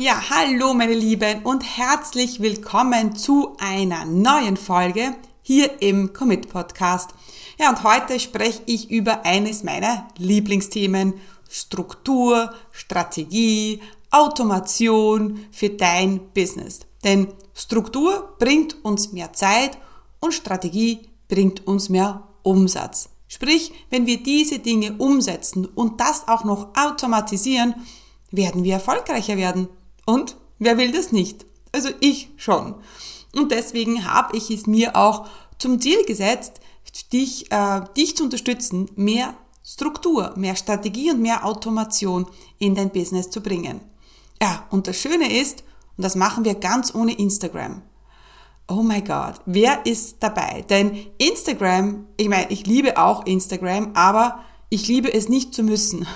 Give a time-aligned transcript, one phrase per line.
[0.00, 7.10] Ja, hallo meine Lieben und herzlich willkommen zu einer neuen Folge hier im Commit Podcast.
[7.58, 16.80] Ja, und heute spreche ich über eines meiner Lieblingsthemen, Struktur, Strategie, Automation für dein Business.
[17.04, 19.76] Denn Struktur bringt uns mehr Zeit
[20.18, 23.10] und Strategie bringt uns mehr Umsatz.
[23.28, 27.74] Sprich, wenn wir diese Dinge umsetzen und das auch noch automatisieren,
[28.30, 29.68] werden wir erfolgreicher werden.
[30.06, 31.46] Und wer will das nicht?
[31.72, 32.74] Also ich schon.
[33.34, 36.60] Und deswegen habe ich es mir auch zum Ziel gesetzt,
[37.12, 42.26] dich, äh, dich zu unterstützen, mehr Struktur, mehr Strategie und mehr Automation
[42.58, 43.80] in dein Business zu bringen.
[44.42, 45.62] Ja, und das Schöne ist,
[45.96, 47.82] und das machen wir ganz ohne Instagram.
[48.68, 50.64] Oh my God, wer ist dabei?
[50.68, 56.06] Denn Instagram, ich meine, ich liebe auch Instagram, aber ich liebe es nicht zu müssen.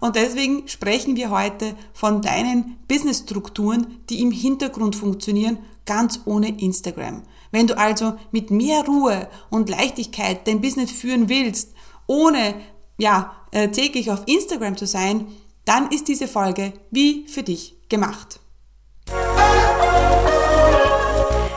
[0.00, 7.22] Und deswegen sprechen wir heute von deinen Businessstrukturen, die im Hintergrund funktionieren, ganz ohne Instagram.
[7.50, 11.74] Wenn du also mit mehr Ruhe und Leichtigkeit dein Business führen willst,
[12.06, 12.54] ohne
[12.98, 15.26] ja, äh, täglich auf Instagram zu sein,
[15.64, 18.40] dann ist diese Folge wie für dich gemacht.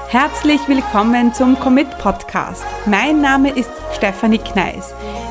[0.07, 2.63] Herzlich willkommen zum Commit Podcast.
[2.85, 4.93] Mein Name ist Stefanie Kneis.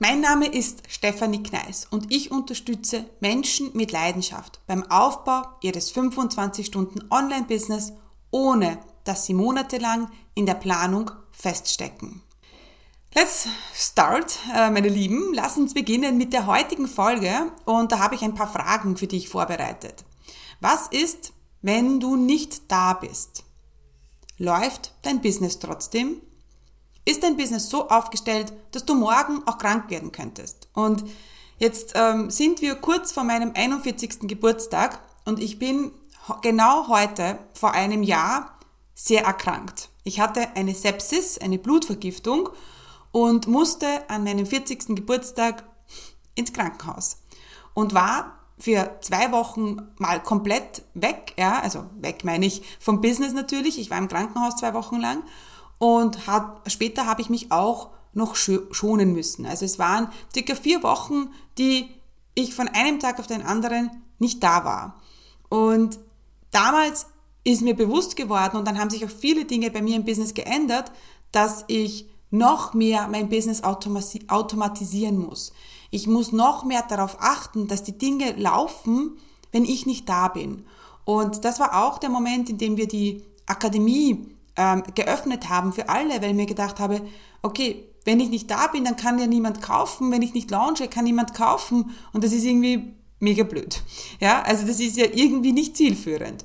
[0.00, 6.66] Mein Name ist Stefanie Kneis und ich unterstütze Menschen mit Leidenschaft beim Aufbau ihres 25
[6.66, 7.92] Stunden Online-Business,
[8.32, 12.22] ohne dass sie monatelang in der Planung feststecken.
[13.14, 15.32] Let's start, äh, meine Lieben.
[15.32, 19.06] Lass uns beginnen mit der heutigen Folge und da habe ich ein paar Fragen für
[19.06, 20.04] dich vorbereitet.
[20.60, 21.32] Was ist,
[21.62, 23.44] wenn du nicht da bist?
[24.38, 26.20] Läuft dein Business trotzdem?
[27.04, 30.68] Ist dein Business so aufgestellt, dass du morgen auch krank werden könntest?
[30.72, 31.04] Und
[31.58, 34.20] jetzt ähm, sind wir kurz vor meinem 41.
[34.22, 35.92] Geburtstag und ich bin
[36.40, 38.58] genau heute vor einem Jahr
[38.94, 39.90] sehr erkrankt.
[40.04, 42.48] Ich hatte eine Sepsis, eine Blutvergiftung
[43.12, 44.96] und musste an meinem 40.
[44.96, 45.64] Geburtstag
[46.34, 47.18] ins Krankenhaus
[47.74, 53.32] und war für zwei Wochen mal komplett weg, ja, also weg meine ich vom Business
[53.32, 53.78] natürlich.
[53.78, 55.22] Ich war im Krankenhaus zwei Wochen lang
[55.78, 59.44] und hat, später habe ich mich auch noch schonen müssen.
[59.46, 61.88] Also es waren circa vier Wochen, die
[62.34, 65.00] ich von einem Tag auf den anderen nicht da war.
[65.48, 65.98] Und
[66.50, 67.06] damals
[67.44, 70.34] ist mir bewusst geworden und dann haben sich auch viele Dinge bei mir im Business
[70.34, 70.90] geändert,
[71.32, 75.52] dass ich noch mehr mein Business automatisieren muss.
[75.90, 79.18] Ich muss noch mehr darauf achten, dass die Dinge laufen,
[79.52, 80.64] wenn ich nicht da bin.
[81.04, 85.88] Und das war auch der Moment, in dem wir die Akademie ähm, geöffnet haben für
[85.88, 87.00] alle, weil ich mir gedacht habe,
[87.42, 90.10] okay, wenn ich nicht da bin, dann kann ja niemand kaufen.
[90.12, 91.90] Wenn ich nicht launche, kann niemand kaufen.
[92.12, 93.82] Und das ist irgendwie mega blöd.
[94.20, 96.44] Ja, also das ist ja irgendwie nicht zielführend.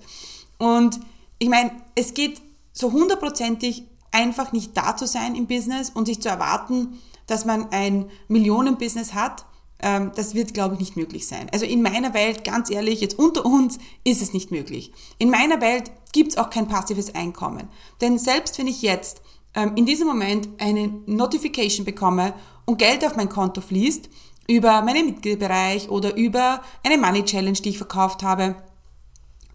[0.57, 0.99] Und
[1.37, 6.21] ich meine, es geht so hundertprozentig einfach nicht da zu sein im Business und sich
[6.21, 9.45] zu erwarten, dass man ein Millionenbusiness hat,
[9.81, 11.47] ähm, das wird, glaube ich, nicht möglich sein.
[11.51, 14.91] Also in meiner Welt, ganz ehrlich, jetzt unter uns, ist es nicht möglich.
[15.17, 17.69] In meiner Welt gibt es auch kein passives Einkommen.
[18.01, 19.21] Denn selbst wenn ich jetzt
[19.55, 22.33] ähm, in diesem Moment eine Notification bekomme
[22.65, 24.09] und Geld auf mein Konto fließt,
[24.47, 28.55] über meinen Mitgliederbereich oder über eine Money Challenge, die ich verkauft habe,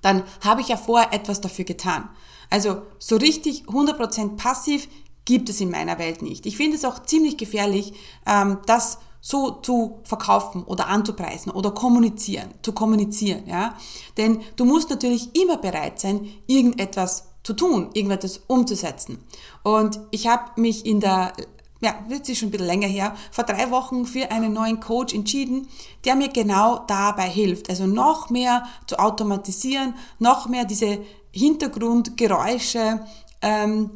[0.01, 2.09] dann habe ich ja vorher etwas dafür getan.
[2.49, 4.89] Also so richtig 100% passiv
[5.25, 6.47] gibt es in meiner Welt nicht.
[6.47, 7.95] Ich finde es auch ziemlich gefährlich,
[8.27, 13.75] ähm, das so zu verkaufen oder anzupreisen oder kommunizieren, zu kommunizieren, ja.
[14.19, 19.25] Denn du musst natürlich immer bereit sein, irgendetwas zu tun, irgendetwas umzusetzen.
[19.63, 21.33] Und ich habe mich in der
[21.81, 25.15] ja, das ist schon ein bisschen länger her, vor drei Wochen für einen neuen Coach
[25.15, 25.69] entschieden,
[26.05, 27.69] der mir genau dabei hilft.
[27.69, 30.99] Also noch mehr zu automatisieren, noch mehr diese
[31.31, 33.05] Hintergrundgeräusche
[33.43, 33.91] ähm,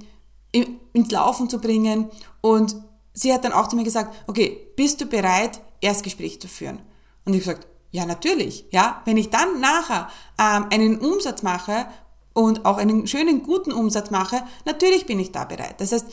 [0.93, 2.11] ins Laufen zu bringen.
[2.43, 2.77] Und
[3.19, 6.81] sie hat dann auch zu mir gesagt, okay, bist du bereit, Erstgespräch zu führen?
[7.25, 8.67] Und ich gesagt, ja, natürlich.
[8.71, 11.87] Ja, wenn ich dann nachher ähm, einen Umsatz mache
[12.33, 15.81] und auch einen schönen, guten Umsatz mache, natürlich bin ich da bereit.
[15.81, 16.07] Das heißt,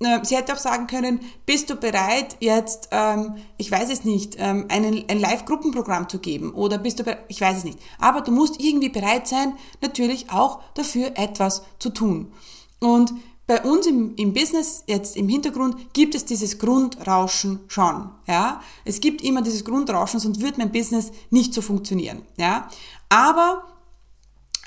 [0.00, 4.36] äh, Sie hätte auch sagen können, bist du bereit, jetzt, ähm, ich weiß es nicht,
[4.38, 7.78] ähm, einen, ein Live-Gruppenprogramm zu geben oder bist du bereit, ich weiß es nicht.
[7.98, 12.32] Aber du musst irgendwie bereit sein, natürlich auch dafür etwas zu tun.
[12.80, 13.12] Und
[13.46, 18.10] bei uns im, im Business jetzt im Hintergrund gibt es dieses Grundrauschen schon.
[18.26, 22.22] Ja, es gibt immer dieses Grundrauschen, sonst wird mein Business nicht so funktionieren.
[22.36, 22.68] Ja,
[23.08, 23.64] aber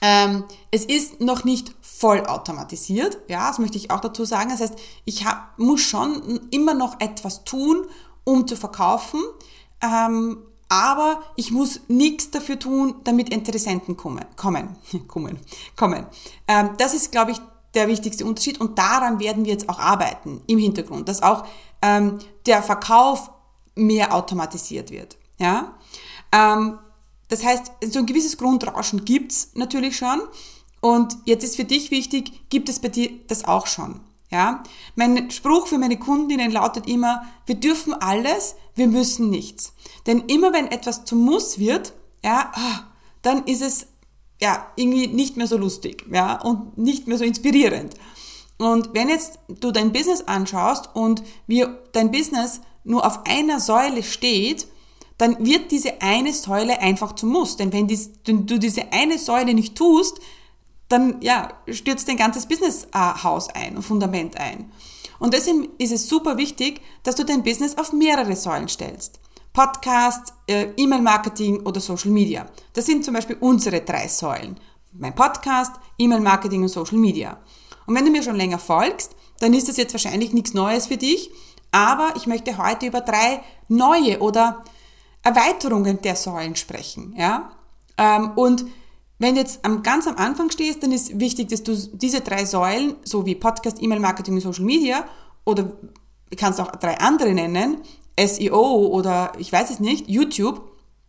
[0.01, 3.17] ähm, es ist noch nicht vollautomatisiert.
[3.27, 4.49] Ja, das möchte ich auch dazu sagen.
[4.51, 4.75] Das heißt,
[5.05, 7.87] ich hab, muss schon immer noch etwas tun,
[8.23, 9.21] um zu verkaufen.
[9.81, 10.37] Ähm,
[10.69, 14.25] aber ich muss nichts dafür tun, damit Interessenten kommen.
[14.35, 14.75] kommen,
[15.07, 15.39] kommen,
[15.75, 16.05] kommen.
[16.47, 17.37] Ähm, das ist, glaube ich,
[17.73, 21.45] der wichtigste Unterschied und daran werden wir jetzt auch arbeiten im Hintergrund, dass auch
[21.81, 23.29] ähm, der Verkauf
[23.75, 25.17] mehr automatisiert wird.
[25.37, 25.75] Ja?
[26.31, 26.79] Ähm,
[27.27, 30.21] das heißt, so ein gewisses Grundrauschen gibt's natürlich schon
[30.81, 33.99] und jetzt ist für dich wichtig, gibt es bei dir das auch schon?
[34.31, 34.63] Ja?
[34.95, 39.73] Mein Spruch für meine Kundinnen lautet immer, wir dürfen alles, wir müssen nichts.
[40.05, 41.93] Denn immer wenn etwas zum Muss wird,
[42.23, 42.79] ja, ah,
[43.21, 43.87] dann ist es
[44.39, 47.95] ja, irgendwie nicht mehr so lustig, ja, und nicht mehr so inspirierend.
[48.57, 54.03] Und wenn jetzt du dein Business anschaust und wir, dein Business nur auf einer Säule
[54.03, 54.67] steht,
[55.17, 57.57] dann wird diese eine Säule einfach zum Muss.
[57.57, 60.19] Denn wenn, dies, du diese eine Säule nicht tust,
[60.89, 64.71] dann ja, stürzt dein ganzes Businesshaus ein und Fundament ein.
[65.19, 69.19] Und deswegen ist es super wichtig, dass du dein Business auf mehrere Säulen stellst.
[69.57, 72.45] Podcast, äh, E-Mail-Marketing oder Social Media.
[72.73, 74.59] Das sind zum Beispiel unsere drei Säulen.
[74.93, 77.39] Mein Podcast, E-Mail-Marketing und Social Media.
[77.87, 80.97] Und wenn du mir schon länger folgst, dann ist das jetzt wahrscheinlich nichts Neues für
[80.97, 81.31] dich,
[81.71, 84.63] aber ich möchte heute über drei neue oder
[85.23, 87.15] Erweiterungen der Säulen sprechen.
[87.17, 87.49] Ja?
[87.97, 88.63] Ähm, und
[89.17, 92.97] wenn du jetzt ganz am Anfang stehst, dann ist wichtig, dass du diese drei Säulen,
[93.03, 95.03] so wie Podcast, E-Mail-Marketing und Social Media,
[95.45, 97.77] oder du kannst auch drei andere nennen,
[98.19, 100.61] SEO oder ich weiß es nicht, YouTube,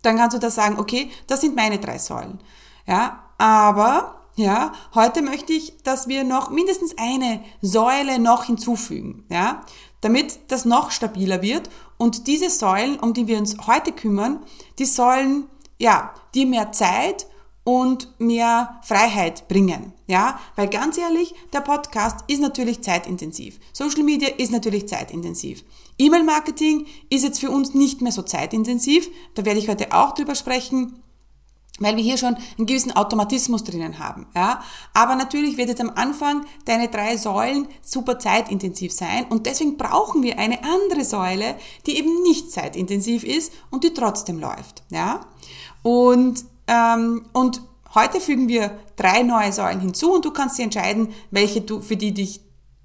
[0.02, 2.38] dann kannst du da sagen, okay, das sind meine drei Säulen.
[2.86, 9.62] Ja, aber ja, heute möchte ich, dass wir noch mindestens eine Säule noch hinzufügen, ja,
[10.00, 14.44] damit das noch stabiler wird und diese Säulen, um die wir uns heute kümmern,
[14.78, 15.46] die sollen
[15.78, 17.26] ja, dir mehr Zeit
[17.64, 19.92] und mehr Freiheit bringen.
[20.06, 23.58] Ja, weil ganz ehrlich, der Podcast ist natürlich zeitintensiv.
[23.72, 25.64] Social Media ist natürlich zeitintensiv.
[25.98, 29.08] E-Mail-Marketing ist jetzt für uns nicht mehr so zeitintensiv.
[29.34, 31.02] Da werde ich heute auch drüber sprechen
[31.78, 34.26] weil wir hier schon einen gewissen Automatismus drinnen haben.
[34.34, 34.62] Ja?
[34.94, 40.22] Aber natürlich wird jetzt am Anfang deine drei Säulen super zeitintensiv sein und deswegen brauchen
[40.22, 41.56] wir eine andere Säule,
[41.86, 44.82] die eben nicht zeitintensiv ist und die trotzdem läuft.
[44.90, 45.26] Ja?
[45.82, 47.62] Und ähm, und
[47.94, 51.96] heute fügen wir drei neue Säulen hinzu und du kannst dir entscheiden, welche du, für
[51.96, 52.40] die dich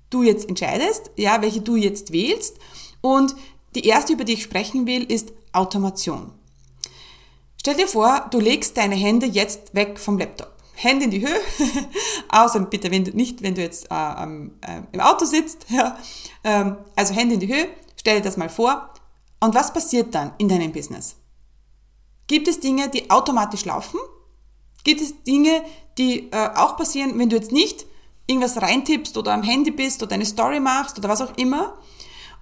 [0.10, 2.58] du jetzt entscheidest, ja, welche du jetzt wählst.
[3.04, 3.36] Und
[3.76, 6.32] die erste, über die ich sprechen will, ist Automation.
[7.60, 10.54] Stell dir vor, du legst deine Hände jetzt weg vom Laptop.
[10.76, 11.40] Hände in die Höhe,
[12.30, 15.66] außer bitte wenn du, nicht, wenn du jetzt äh, äh, im Auto sitzt.
[15.70, 15.98] Ja.
[16.46, 17.68] Ähm, also Hände in die Höhe,
[18.00, 18.90] stell dir das mal vor.
[19.42, 21.18] Und was passiert dann in deinem Business?
[22.28, 24.00] Gibt es Dinge, die automatisch laufen?
[24.86, 25.62] Gibt es Dinge,
[25.98, 27.86] die äh, auch passieren, wenn du jetzt nicht
[28.28, 31.78] irgendwas reintippst oder am Handy bist oder eine Story machst oder was auch immer?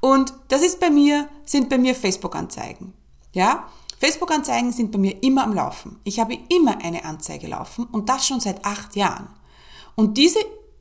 [0.01, 2.93] Und das ist bei mir, sind bei mir Facebook-Anzeigen.
[3.33, 3.67] Ja?
[3.99, 5.99] Facebook-Anzeigen sind bei mir immer am Laufen.
[6.03, 9.29] Ich habe immer eine Anzeige laufen und das schon seit acht Jahren.
[9.95, 10.39] Und diese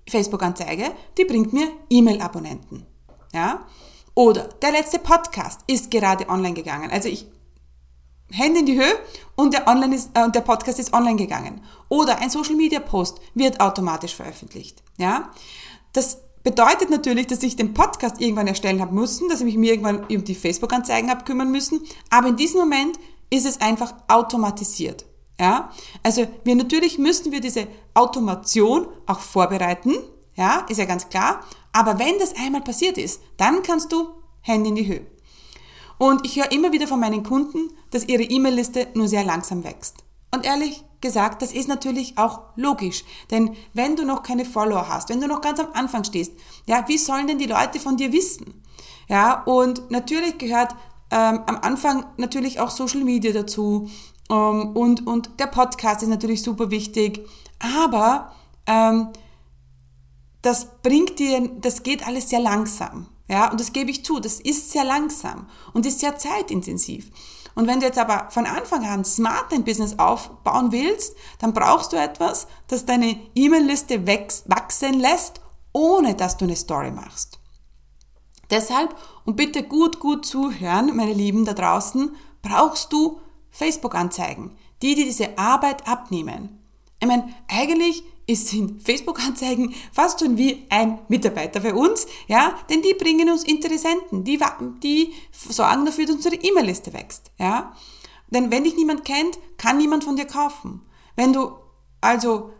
[0.08, 2.86] Facebook-Anzeige, die bringt mir E-Mail-Abonnenten.
[3.32, 3.66] Ja?
[4.14, 6.90] Oder der letzte Podcast ist gerade online gegangen.
[6.90, 7.26] Also ich
[8.32, 8.98] Hände in die Höhe
[9.34, 11.62] und der, online ist, äh, der Podcast ist online gegangen.
[11.88, 14.82] Oder ein Social Media Post wird automatisch veröffentlicht.
[14.98, 15.30] Ja?
[15.92, 19.72] Das bedeutet natürlich, dass ich den Podcast irgendwann erstellen habe müssen, dass ich mich mir
[19.72, 21.80] irgendwann um die Facebook-Anzeigen habe kümmern müssen.
[22.08, 22.98] Aber in diesem Moment
[23.30, 25.06] ist es einfach automatisiert.
[25.38, 25.70] Ja?
[26.02, 29.94] Also wir natürlich müssen wir diese Automation auch vorbereiten.
[30.36, 31.44] Ja, ist ja ganz klar.
[31.72, 34.08] Aber wenn das einmal passiert ist, dann kannst du
[34.40, 35.06] Hände in die Höhe.
[35.98, 39.96] Und ich höre immer wieder von meinen Kunden, dass ihre E-Mail-Liste nur sehr langsam wächst.
[40.30, 43.04] Und ehrlich gesagt, das ist natürlich auch logisch.
[43.30, 46.32] Denn wenn du noch keine Follower hast, wenn du noch ganz am Anfang stehst,
[46.66, 48.62] ja, wie sollen denn die Leute von dir wissen?
[49.08, 50.72] Ja, und natürlich gehört
[51.10, 53.90] ähm, am Anfang natürlich auch Social Media dazu.
[54.30, 57.26] Ähm, und, und der Podcast ist natürlich super wichtig.
[57.58, 58.32] Aber
[58.66, 59.08] ähm,
[60.42, 63.08] das bringt dir, das geht alles sehr langsam.
[63.30, 67.12] Ja, und das gebe ich zu, das ist sehr langsam und ist sehr zeitintensiv.
[67.54, 71.92] Und wenn du jetzt aber von Anfang an smart dein Business aufbauen willst, dann brauchst
[71.92, 75.40] du etwas, das deine E-Mail-Liste wachsen lässt,
[75.72, 77.38] ohne dass du eine Story machst.
[78.50, 83.20] Deshalb, und bitte gut, gut zuhören, meine Lieben da draußen, brauchst du
[83.52, 86.58] Facebook-Anzeigen, die dir diese Arbeit abnehmen.
[86.98, 92.82] Ich meine, eigentlich ist sind Facebook-Anzeigen fast schon wie ein Mitarbeiter bei uns, ja, denn
[92.82, 94.38] die bringen uns Interessenten, die,
[94.82, 97.74] die sorgen dafür, dass unsere E-Mail-Liste wächst, ja.
[98.28, 100.82] Denn wenn dich niemand kennt, kann niemand von dir kaufen.
[101.16, 101.50] Wenn du
[102.00, 102.52] also,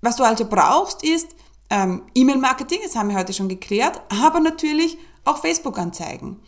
[0.00, 1.34] was du also brauchst, ist
[1.68, 6.40] ähm, E-Mail-Marketing, das haben wir heute schon geklärt, aber natürlich auch Facebook-Anzeigen.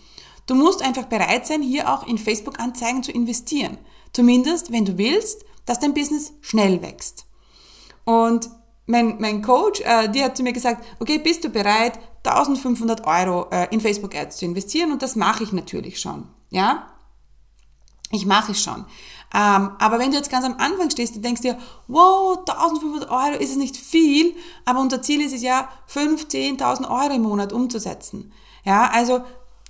[0.47, 3.79] Du musst einfach bereit sein, hier auch in Facebook-Anzeigen zu investieren.
[4.13, 7.27] Zumindest, wenn du willst, dass dein Business schnell wächst.
[8.05, 8.49] Und
[8.89, 13.49] mein, mein Coach, äh, die hat zu mir gesagt, okay, bist du bereit, 1500 Euro
[13.51, 14.93] äh, in Facebook-Ads zu investieren?
[14.93, 16.27] Und das mache ich natürlich schon.
[16.51, 16.89] Ja,
[18.11, 18.87] ich mache es schon.
[19.35, 23.37] Ähm, aber wenn du jetzt ganz am Anfang stehst und denkst dir, wow, 1500 Euro
[23.39, 27.53] ist es nicht viel, aber unser Ziel ist es ja, 5.000, 10.000 Euro im Monat
[27.53, 28.33] umzusetzen.
[28.65, 29.23] Ja, also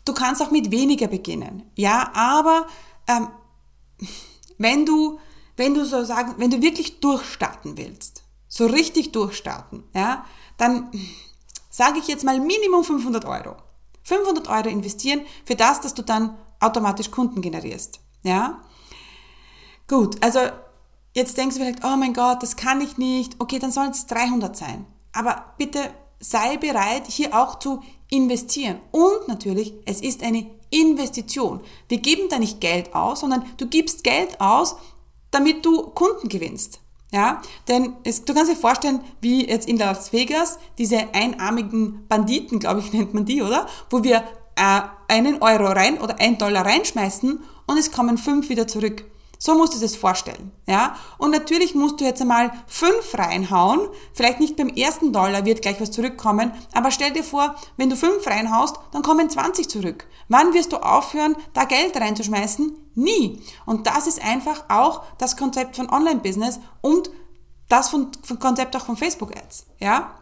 [0.04, 1.64] du kannst auch mit weniger beginnen.
[1.74, 2.68] Ja, aber
[3.08, 3.28] ähm,
[4.58, 5.18] wenn du,
[5.56, 8.17] wenn du so sagen, wenn du wirklich durchstarten willst,
[8.48, 10.24] so richtig durchstarten, ja,
[10.56, 10.90] dann
[11.70, 13.56] sage ich jetzt mal Minimum 500 Euro.
[14.02, 18.00] 500 Euro investieren für das, dass du dann automatisch Kunden generierst.
[18.22, 18.62] Ja?
[19.86, 20.40] Gut, also
[21.14, 23.36] jetzt denkst du vielleicht, oh mein Gott, das kann ich nicht.
[23.38, 24.86] Okay, dann sollen es 300 sein.
[25.12, 25.90] Aber bitte
[26.20, 28.80] sei bereit, hier auch zu investieren.
[28.90, 31.60] Und natürlich, es ist eine Investition.
[31.88, 34.76] Wir geben da nicht Geld aus, sondern du gibst Geld aus,
[35.30, 36.80] damit du Kunden gewinnst.
[37.10, 42.58] Ja, denn es, du kannst dir vorstellen, wie jetzt in Las Vegas diese einarmigen Banditen,
[42.58, 43.66] glaube ich, nennt man die, oder?
[43.90, 44.22] Wo wir
[44.56, 49.04] äh, einen Euro rein oder einen Dollar reinschmeißen und es kommen fünf wieder zurück.
[49.40, 50.96] So musst du dir vorstellen, ja?
[51.16, 53.88] Und natürlich musst du jetzt einmal fünf reinhauen.
[54.12, 57.96] Vielleicht nicht beim ersten Dollar wird gleich was zurückkommen, aber stell dir vor, wenn du
[57.96, 60.06] fünf reinhaust, dann kommen 20 zurück.
[60.28, 62.76] Wann wirst du aufhören, da Geld reinzuschmeißen?
[62.96, 63.40] Nie.
[63.64, 67.10] Und das ist einfach auch das Konzept von Online-Business und
[67.68, 70.14] das von, von Konzept auch von Facebook-Ads, ja?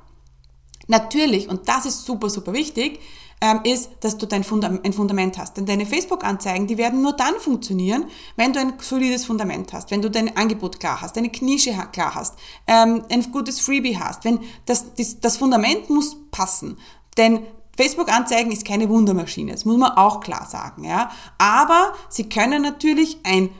[0.88, 3.00] Natürlich, und das ist super, super wichtig,
[3.40, 5.56] ähm, ist, dass du dein Fundament, ein Fundament hast.
[5.56, 10.02] Denn deine Facebook-Anzeigen, die werden nur dann funktionieren, wenn du ein solides Fundament hast, wenn
[10.02, 12.34] du dein Angebot klar hast, deine Nische klar hast,
[12.66, 14.24] ähm, ein gutes Freebie hast.
[14.24, 16.78] Wenn das, das, das Fundament muss passen.
[17.16, 17.40] Denn
[17.76, 21.10] Facebook-Anzeigen ist keine Wundermaschine, das muss man auch klar sagen, ja.
[21.36, 23.50] Aber sie können natürlich ein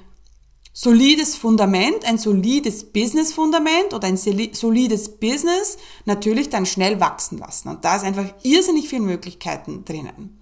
[0.78, 7.70] solides Fundament, ein solides Business-Fundament oder ein solides Business natürlich dann schnell wachsen lassen.
[7.70, 10.38] Und da ist einfach irrsinnig viele Möglichkeiten drinnen.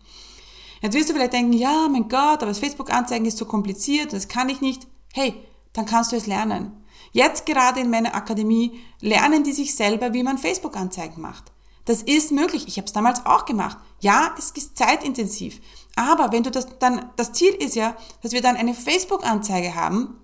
[0.82, 4.26] Jetzt wirst du vielleicht denken, ja, mein Gott, aber das Facebook-Anzeigen ist so kompliziert, das
[4.26, 4.88] kann ich nicht.
[5.12, 5.34] Hey,
[5.72, 6.84] dann kannst du es lernen.
[7.12, 11.52] Jetzt gerade in meiner Akademie lernen die sich selber, wie man Facebook-Anzeigen macht.
[11.84, 12.66] Das ist möglich.
[12.66, 13.78] Ich habe es damals auch gemacht.
[14.00, 15.60] Ja, es ist zeitintensiv.
[15.94, 20.18] Aber wenn du das dann, das Ziel ist ja, dass wir dann eine Facebook-Anzeige haben,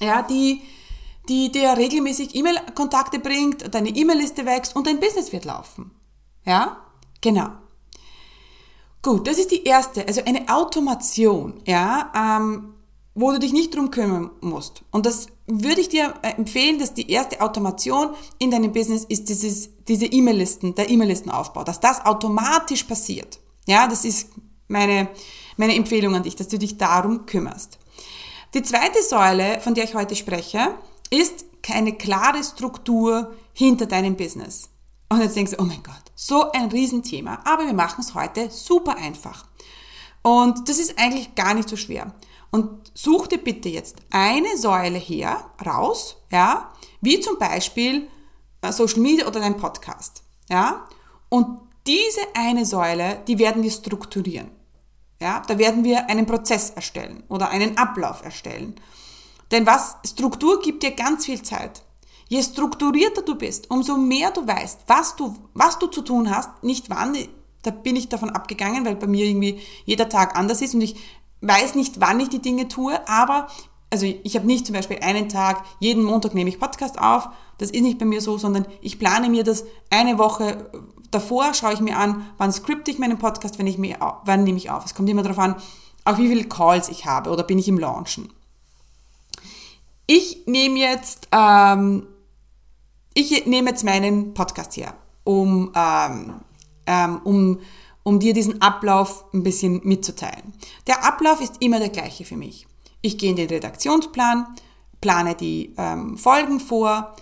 [0.00, 0.62] ja, die,
[1.28, 5.90] die dir regelmäßig E-Mail-Kontakte bringt, deine E-Mail-Liste wächst und dein Business wird laufen.
[6.44, 6.78] Ja,
[7.20, 7.50] genau.
[9.02, 12.74] Gut, das ist die erste, also eine Automation, ja, ähm,
[13.14, 14.82] wo du dich nicht drum kümmern musst.
[14.90, 19.28] Und das würde ich dir äh, empfehlen, dass die erste Automation in deinem Business ist
[19.28, 23.40] dieses, diese E-Mail-Listen, der E-Mail-Listenaufbau, dass das automatisch passiert.
[23.66, 24.28] Ja, das ist
[24.68, 25.08] meine,
[25.56, 27.78] meine Empfehlung an dich, dass du dich darum kümmerst.
[28.52, 30.74] Die zweite Säule, von der ich heute spreche,
[31.10, 34.70] ist keine klare Struktur hinter deinem Business.
[35.08, 37.40] Und jetzt denkst du, oh mein Gott, so ein Riesenthema.
[37.44, 39.46] Aber wir machen es heute super einfach.
[40.22, 42.12] Und das ist eigentlich gar nicht so schwer.
[42.50, 48.08] Und such dir bitte jetzt eine Säule her, raus, ja, wie zum Beispiel
[48.62, 50.88] äh, Social Media oder dein Podcast, ja.
[51.28, 54.50] Und diese eine Säule, die werden wir strukturieren.
[55.20, 58.74] Ja, da werden wir einen Prozess erstellen oder einen Ablauf erstellen.
[59.50, 61.82] Denn was Struktur gibt dir ganz viel Zeit.
[62.28, 66.62] Je strukturierter du bist, umso mehr du weißt, was du, was du zu tun hast,
[66.62, 67.16] nicht wann,
[67.62, 70.96] da bin ich davon abgegangen, weil bei mir irgendwie jeder Tag anders ist und ich
[71.40, 73.48] weiß nicht, wann ich die Dinge tue, aber
[73.90, 77.70] also ich habe nicht zum Beispiel einen Tag, jeden Montag nehme ich Podcast auf, das
[77.70, 80.70] ist nicht bei mir so, sondern ich plane mir das eine Woche
[81.10, 84.58] davor schaue ich mir an, wann scripte ich meinen Podcast, wenn ich mir, wann nehme
[84.58, 84.84] ich auf.
[84.84, 85.56] Es kommt immer darauf an,
[86.04, 88.32] auf wie viele Calls ich habe oder bin ich im Launchen.
[90.06, 92.06] Ich nehme jetzt, ähm,
[93.14, 96.40] ich nehme jetzt meinen Podcast her, um, ähm,
[96.86, 97.60] ähm, um,
[98.02, 100.52] um dir diesen Ablauf ein bisschen mitzuteilen.
[100.86, 102.66] Der Ablauf ist immer der gleiche für mich.
[103.02, 104.46] Ich gehe in den Redaktionsplan,
[105.00, 107.14] plane die ähm, Folgen vor,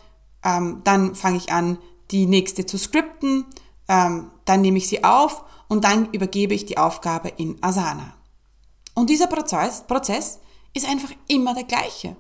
[0.43, 1.79] ähm, dann fange ich an,
[2.11, 3.45] die nächste zu scripten,
[3.89, 8.15] ähm, dann nehme ich sie auf und dann übergebe ich die Aufgabe in Asana.
[8.95, 10.41] Und dieser Prozess, Prozess
[10.75, 12.17] ist einfach immer der gleiche.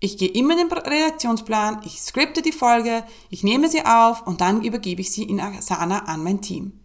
[0.00, 4.40] Ich gehe immer in den Redaktionsplan, ich skripte die Folge, ich nehme sie auf und
[4.40, 6.80] dann übergebe ich sie in Asana an mein Team.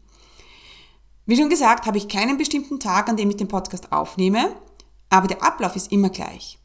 [1.25, 4.55] Wie schon gesagt, habe ich keinen bestimmten Tag, an dem ich den Podcast aufnehme,
[5.10, 6.60] aber der Ablauf ist immer gleich.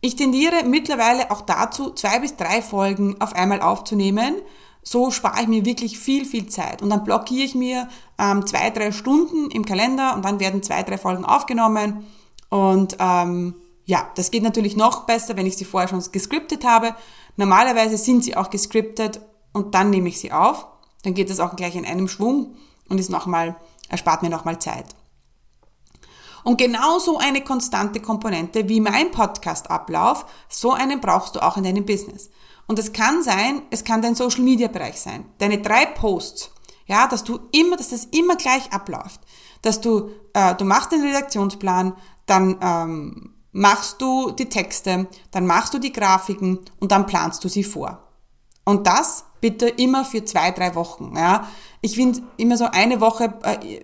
[0.00, 4.36] Ich tendiere mittlerweile auch dazu, zwei bis drei Folgen auf einmal aufzunehmen.
[4.82, 6.82] So spare ich mir wirklich viel, viel Zeit.
[6.82, 10.82] Und dann blockiere ich mir ähm, zwei, drei Stunden im Kalender und dann werden zwei,
[10.82, 12.06] drei Folgen aufgenommen.
[12.48, 13.54] Und ähm,
[13.84, 16.94] ja, das geht natürlich noch besser, wenn ich sie vorher schon gescriptet habe.
[17.36, 19.20] Normalerweise sind sie auch gescriptet
[19.52, 20.66] und dann nehme ich sie auf.
[21.02, 22.56] Dann geht das auch gleich in einem Schwung
[22.88, 23.56] und ist nochmal,
[23.88, 24.86] erspart mir nochmal Zeit.
[26.44, 31.84] Und genauso eine konstante Komponente wie mein Podcast-Ablauf, so einen brauchst du auch in deinem
[31.84, 32.30] Business.
[32.68, 35.24] Und es kann sein, es kann dein Social-Media-Bereich sein.
[35.38, 36.50] Deine drei Posts,
[36.86, 39.20] ja, dass du immer, dass das immer gleich abläuft.
[39.62, 41.94] Dass du, äh, du machst den Redaktionsplan,
[42.26, 47.48] dann ähm, machst du die Texte, dann machst du die Grafiken und dann planst du
[47.48, 48.04] sie vor.
[48.64, 51.14] Und das bitte immer für zwei, drei Wochen.
[51.16, 51.48] Ja.
[51.80, 53.80] Ich finde immer so eine Woche äh,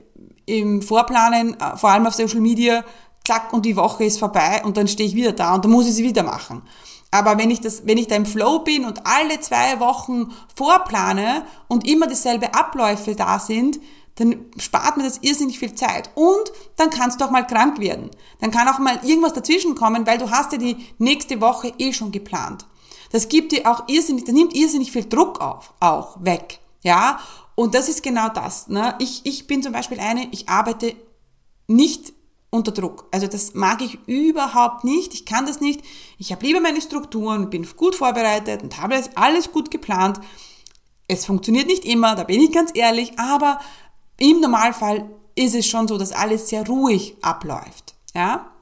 [0.47, 2.85] im Vorplanen, äh, vor allem auf Social Media,
[3.26, 5.87] zack, und die Woche ist vorbei und dann stehe ich wieder da und dann muss
[5.87, 6.62] ich sie wieder machen.
[7.14, 11.44] Aber wenn ich das, wenn ich da im Flow bin und alle zwei Wochen vorplane
[11.68, 13.78] und immer dieselbe Abläufe da sind,
[14.16, 16.11] dann spart mir das irrsinnig viel Zeit.
[16.16, 18.11] Und dann kannst du auch mal krank werden.
[18.40, 21.92] Dann kann auch mal irgendwas dazwischen kommen, weil du hast ja die nächste Woche eh
[21.92, 22.66] schon geplant.
[23.12, 26.59] Das gibt dir auch irrsinnig, das nimmt irrsinnig viel Druck auf, auch weg.
[26.83, 27.21] Ja,
[27.54, 28.66] und das ist genau das.
[28.66, 28.97] Ne?
[28.99, 30.97] Ich, ich bin zum Beispiel eine, ich arbeite
[31.68, 32.12] nicht
[32.54, 33.06] unter Druck.
[33.11, 35.12] Also das mag ich überhaupt nicht.
[35.12, 35.80] Ich kann das nicht.
[36.18, 40.20] Ich habe lieber meine Strukturen, bin gut vorbereitet und habe alles gut geplant.
[41.08, 43.61] Es funktioniert nicht immer, da bin ich ganz ehrlich, aber
[44.18, 47.94] im Normalfall ist es schon so, dass alles sehr ruhig abläuft.
[48.14, 48.52] Ja?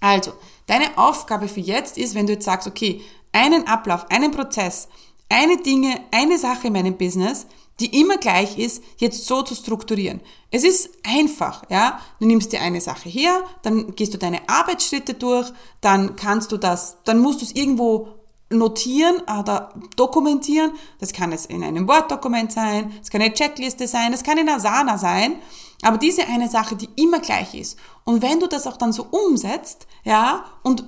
[0.00, 0.32] Also,
[0.66, 4.88] deine Aufgabe für jetzt ist, wenn du jetzt sagst, okay, einen Ablauf, einen Prozess,
[5.28, 7.46] eine Dinge, eine Sache in meinem Business,
[7.80, 10.20] die immer gleich ist, jetzt so zu strukturieren.
[10.50, 12.00] Es ist einfach, ja.
[12.18, 16.56] Du nimmst dir eine Sache her, dann gehst du deine Arbeitsschritte durch, dann kannst du
[16.56, 18.08] das, dann musst du es irgendwo
[18.50, 20.72] notieren oder dokumentieren.
[20.98, 24.48] Das kann es in einem Word-Dokument sein, es kann eine Checkliste sein, es kann in
[24.48, 25.36] Asana sein.
[25.82, 27.78] Aber diese eine Sache, die immer gleich ist.
[28.04, 30.84] Und wenn du das auch dann so umsetzt, ja, und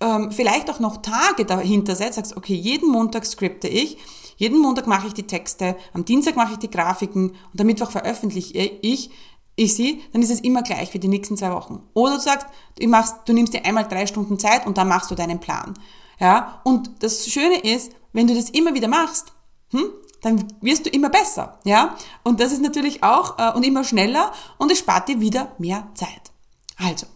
[0.00, 3.98] ähm, vielleicht auch noch Tage dahinter setzt, sagst, okay, jeden Montag skripte ich,
[4.36, 7.90] jeden Montag mache ich die Texte, am Dienstag mache ich die Grafiken und am Mittwoch
[7.90, 9.10] veröffentliche ich,
[9.56, 11.82] ich sie, dann ist es immer gleich für die nächsten zwei Wochen.
[11.94, 12.46] Oder du sagst,
[12.78, 15.74] du, machst, du nimmst dir einmal drei Stunden Zeit und dann machst du deinen Plan.
[16.20, 19.32] Ja, und das Schöne ist, wenn du das immer wieder machst,
[19.70, 19.90] hm,
[20.22, 21.96] dann wirst du immer besser, ja.
[22.22, 25.88] Und das ist natürlich auch äh, und immer schneller und es spart dir wieder mehr
[25.94, 26.32] Zeit.
[26.78, 27.06] Also,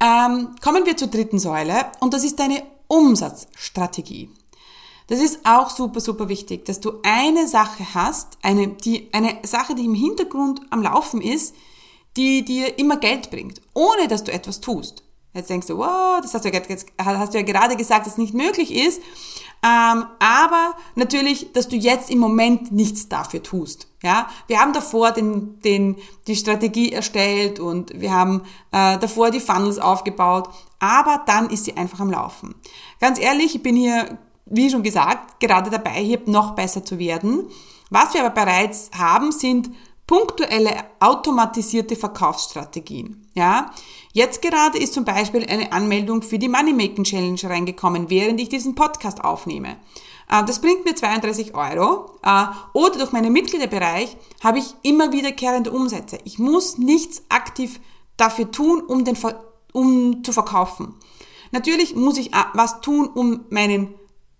[0.00, 4.30] ähm, kommen wir zur dritten Säule und das ist deine Umsatzstrategie.
[5.06, 9.74] Das ist auch super, super wichtig, dass du eine Sache hast, eine, die, eine Sache,
[9.74, 11.54] die im Hintergrund am Laufen ist,
[12.16, 15.02] die dir immer Geld bringt, ohne dass du etwas tust.
[15.34, 16.60] Jetzt denkst du, wow, das hast du, ja,
[17.04, 19.02] hast du ja gerade gesagt, dass es nicht möglich ist.
[19.64, 23.88] Ähm, aber natürlich, dass du jetzt im Moment nichts dafür tust.
[24.02, 29.40] Ja, wir haben davor den, den, die Strategie erstellt und wir haben äh, davor die
[29.40, 32.54] Funnels aufgebaut, aber dann ist sie einfach am Laufen.
[33.00, 37.48] Ganz ehrlich, ich bin hier wie schon gesagt, gerade dabei, hier noch besser zu werden.
[37.90, 39.70] Was wir aber bereits haben, sind
[40.06, 43.26] punktuelle automatisierte Verkaufsstrategien.
[43.34, 43.70] Ja,
[44.12, 48.74] jetzt gerade ist zum Beispiel eine Anmeldung für die Moneymaking Challenge reingekommen, während ich diesen
[48.74, 49.76] Podcast aufnehme.
[50.30, 52.18] Äh, das bringt mir 32 Euro.
[52.22, 56.18] Äh, oder durch meinen Mitgliederbereich habe ich immer wiederkehrende Umsätze.
[56.24, 57.80] Ich muss nichts aktiv
[58.16, 59.16] dafür tun, um, den,
[59.72, 60.94] um zu verkaufen.
[61.50, 63.94] Natürlich muss ich äh, was tun, um meinen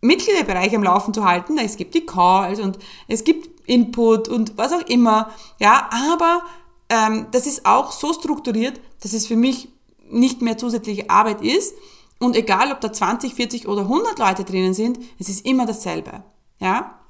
[0.04, 1.58] Mitgliederbereich am Laufen zu halten.
[1.58, 5.30] Es gibt die Calls und es gibt Input und was auch immer.
[5.58, 6.42] Ja, aber
[6.88, 9.68] ähm, das ist auch so strukturiert, dass es für mich
[10.10, 11.74] nicht mehr zusätzliche Arbeit ist.
[12.20, 16.22] Und egal, ob da 20, 40 oder 100 Leute drinnen sind, es ist immer dasselbe.
[16.60, 17.00] Ja?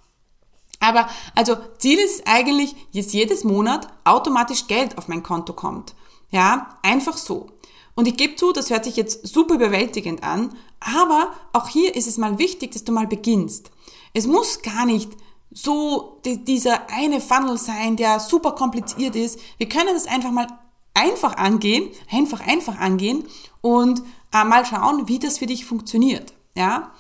[0.81, 5.95] Aber also Ziel ist eigentlich, dass jedes Monat automatisch Geld auf mein Konto kommt.
[6.31, 7.49] Ja, einfach so.
[7.95, 12.09] Und ich gebe zu, das hört sich jetzt super überwältigend an, aber auch hier ist
[12.09, 13.71] es mal wichtig, dass du mal beginnst.
[14.13, 15.13] Es muss gar nicht
[15.53, 19.39] so dieser eine Funnel sein, der super kompliziert ist.
[19.59, 20.49] Wir können das einfach mal
[20.95, 23.25] einfach angehen, einfach, einfach angehen
[23.61, 24.01] und
[24.33, 26.33] äh, mal schauen, wie das für dich funktioniert.
[26.55, 26.93] Ja?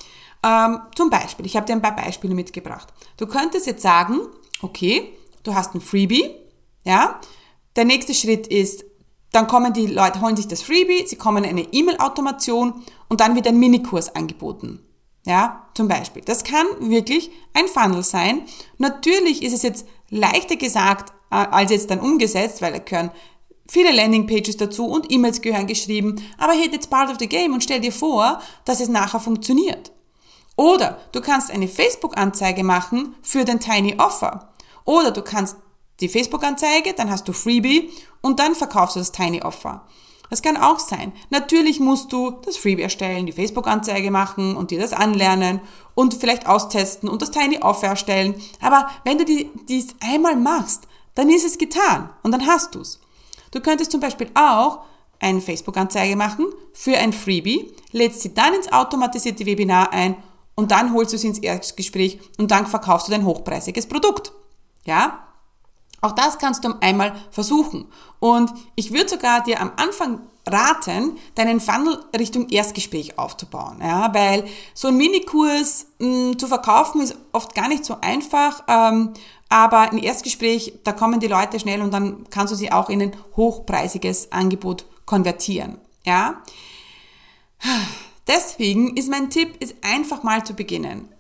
[0.43, 2.93] Ähm, zum Beispiel, ich habe dir ein paar Beispiele mitgebracht.
[3.17, 4.21] Du könntest jetzt sagen,
[4.63, 6.35] okay, du hast ein Freebie,
[6.85, 7.21] ja,
[7.77, 8.85] der nächste Schritt ist,
[9.35, 13.35] dann kommen die Leute, holen sich das Freebie, sie kommen in eine E-Mail-Automation und dann
[13.35, 14.81] wird ein Minikurs angeboten.
[15.27, 16.23] Ja, zum Beispiel.
[16.25, 18.43] Das kann wirklich ein Funnel sein.
[18.79, 23.11] Natürlich ist es jetzt leichter gesagt äh, als jetzt dann umgesetzt, weil da gehören
[23.67, 26.23] viele Landingpages dazu und E-Mails gehören geschrieben.
[26.39, 29.93] Aber hey, it's part of the game und stell dir vor, dass es nachher funktioniert.
[30.57, 34.53] Oder du kannst eine Facebook-Anzeige machen für den Tiny Offer.
[34.85, 35.57] Oder du kannst
[36.01, 39.87] die Facebook-Anzeige, dann hast du Freebie und dann verkaufst du das Tiny Offer.
[40.31, 41.13] Das kann auch sein.
[41.31, 45.61] Natürlich musst du das Freebie erstellen, die Facebook-Anzeige machen und dir das anlernen
[45.95, 48.35] und vielleicht austesten und das Tiny Offer erstellen.
[48.61, 53.01] Aber wenn du die, dies einmal machst, dann ist es getan und dann hast du's.
[53.53, 54.81] Du könntest zum Beispiel auch
[55.21, 60.17] eine Facebook-Anzeige machen für ein Freebie, lädst sie dann ins automatisierte Webinar ein
[60.57, 64.33] und dann holst du sie ins Erstgespräch und dann verkaufst du dein hochpreisiges Produkt.
[64.85, 65.25] Ja?
[66.05, 67.87] Auch das kannst du einmal versuchen.
[68.21, 73.79] Und ich würde sogar dir am Anfang raten, deinen Funnel Richtung Erstgespräch aufzubauen.
[73.81, 78.65] Ja, weil so ein Minikurs mh, hm, zu verkaufen ist oft gar nicht so einfach.
[78.69, 79.15] Ähm,
[79.49, 83.01] aber ein Erstgespräch, da kommen die Leute schnell und dann kannst du sie auch in
[83.01, 85.79] ein hochpreisiges Angebot konvertieren.
[86.05, 86.43] Ja.
[88.27, 91.14] Deswegen ist mein Tipp, ist einfach mal zu beginnen.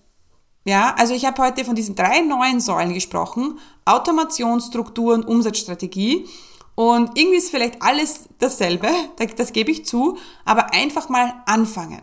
[0.64, 3.59] Ja, also ich habe heute von diesen drei neuen Säulen gesprochen.
[3.85, 6.27] Automation, Struktur und Umsatzstrategie.
[6.74, 8.88] Und irgendwie ist vielleicht alles dasselbe,
[9.37, 12.03] das gebe ich zu, aber einfach mal anfangen.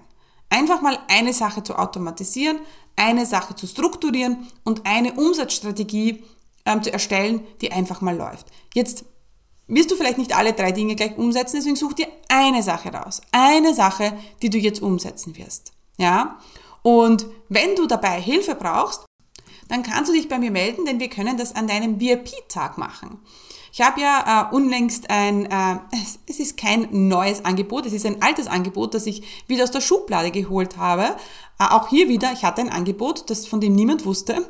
[0.49, 2.59] Einfach mal eine Sache zu automatisieren,
[2.95, 6.23] eine Sache zu strukturieren und eine Umsatzstrategie
[6.65, 8.47] ähm, zu erstellen, die einfach mal läuft.
[8.73, 9.05] Jetzt
[9.67, 13.21] wirst du vielleicht nicht alle drei Dinge gleich umsetzen, deswegen such dir eine Sache raus.
[13.31, 15.71] Eine Sache, die du jetzt umsetzen wirst.
[15.97, 16.37] Ja?
[16.83, 19.05] Und wenn du dabei Hilfe brauchst,
[19.67, 23.19] dann kannst du dich bei mir melden, denn wir können das an deinem VIP-Tag machen.
[23.73, 28.05] Ich habe ja äh, unlängst ein, äh, es, es ist kein neues Angebot, es ist
[28.05, 31.15] ein altes Angebot, das ich wieder aus der Schublade geholt habe.
[31.57, 34.45] Äh, auch hier wieder, ich hatte ein Angebot, das von dem niemand wusste.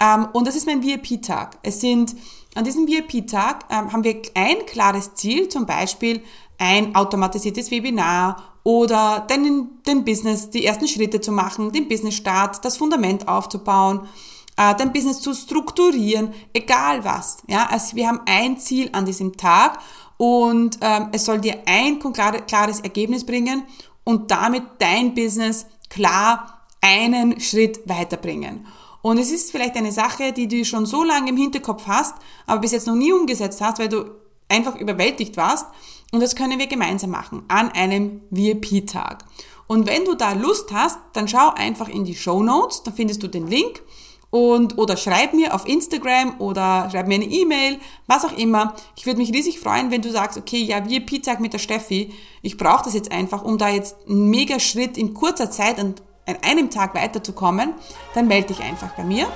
[0.00, 1.58] Ähm, und das ist mein VIP-Tag.
[1.62, 2.16] Es sind
[2.56, 6.22] an diesem VIP-Tag ähm, haben wir ein klares Ziel, zum Beispiel
[6.58, 12.78] ein automatisiertes Webinar oder den, den Business, die ersten Schritte zu machen, den Business-Start, das
[12.78, 14.08] Fundament aufzubauen,
[14.56, 17.38] äh, dein Business zu strukturieren, egal was.
[17.46, 19.78] Ja, also wir haben ein Ziel an diesem Tag
[20.16, 23.64] und ähm, es soll dir ein klares Ergebnis bringen
[24.02, 28.66] und damit dein Business klar einen Schritt weiterbringen.
[29.02, 32.14] Und es ist vielleicht eine Sache, die du schon so lange im Hinterkopf hast,
[32.46, 34.06] aber bis jetzt noch nie umgesetzt hast, weil du
[34.48, 35.66] einfach überwältigt warst.
[36.14, 39.24] Und das können wir gemeinsam machen an einem VIP-Tag.
[39.66, 43.24] Und wenn du da Lust hast, dann schau einfach in die Show Notes, da findest
[43.24, 43.82] du den Link
[44.30, 48.76] und oder schreib mir auf Instagram oder schreib mir eine E-Mail, was auch immer.
[48.94, 52.56] Ich würde mich riesig freuen, wenn du sagst, okay, ja, VIP-Tag mit der Steffi, ich
[52.56, 56.36] brauche das jetzt einfach, um da jetzt einen mega Schritt in kurzer Zeit und an
[56.42, 57.74] einem Tag weiterzukommen,
[58.14, 59.26] dann melde dich einfach bei mir.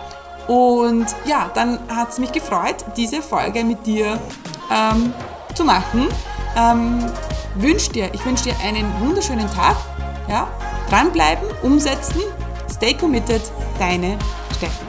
[0.46, 4.20] Und ja, dann hat es mich gefreut, diese Folge mit dir
[4.70, 5.12] ähm,
[5.56, 6.06] zu machen.
[6.56, 7.04] Ähm,
[7.56, 9.76] wünsch dir, ich wünsche dir einen wunderschönen Tag.
[10.28, 10.48] Ja?
[10.88, 12.20] Dranbleiben, umsetzen,
[12.70, 13.42] stay committed,
[13.78, 14.18] deine
[14.56, 14.87] Steffi.